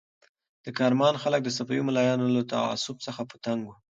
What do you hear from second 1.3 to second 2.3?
د صفوي ملایانو